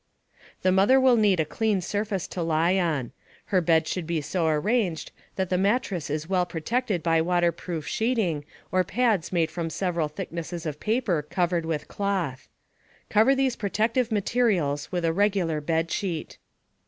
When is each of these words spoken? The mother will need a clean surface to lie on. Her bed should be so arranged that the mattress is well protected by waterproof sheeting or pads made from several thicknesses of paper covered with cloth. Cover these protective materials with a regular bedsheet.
The 0.63 0.71
mother 0.71 0.99
will 0.99 1.15
need 1.15 1.39
a 1.39 1.45
clean 1.45 1.79
surface 1.79 2.27
to 2.29 2.41
lie 2.41 2.75
on. 2.79 3.11
Her 3.53 3.61
bed 3.61 3.87
should 3.87 4.07
be 4.07 4.19
so 4.19 4.47
arranged 4.47 5.11
that 5.35 5.51
the 5.51 5.59
mattress 5.59 6.09
is 6.09 6.27
well 6.27 6.43
protected 6.43 7.03
by 7.03 7.21
waterproof 7.21 7.87
sheeting 7.87 8.43
or 8.71 8.83
pads 8.83 9.31
made 9.31 9.51
from 9.51 9.69
several 9.69 10.07
thicknesses 10.07 10.65
of 10.65 10.79
paper 10.79 11.21
covered 11.21 11.67
with 11.67 11.87
cloth. 11.87 12.47
Cover 13.11 13.35
these 13.35 13.55
protective 13.55 14.11
materials 14.11 14.91
with 14.91 15.05
a 15.05 15.13
regular 15.13 15.61
bedsheet. 15.61 16.39